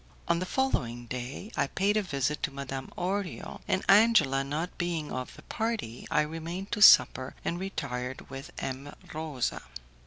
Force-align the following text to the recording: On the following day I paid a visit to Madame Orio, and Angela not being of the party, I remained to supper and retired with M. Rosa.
On 0.27 0.39
the 0.39 0.47
following 0.47 1.05
day 1.05 1.51
I 1.55 1.67
paid 1.67 1.95
a 1.95 2.01
visit 2.01 2.41
to 2.41 2.49
Madame 2.51 2.89
Orio, 2.97 3.61
and 3.67 3.85
Angela 3.87 4.43
not 4.43 4.75
being 4.79 5.11
of 5.11 5.35
the 5.35 5.43
party, 5.43 6.07
I 6.09 6.21
remained 6.21 6.71
to 6.71 6.81
supper 6.81 7.35
and 7.45 7.59
retired 7.59 8.27
with 8.27 8.49
M. 8.57 8.95
Rosa. 9.13 9.61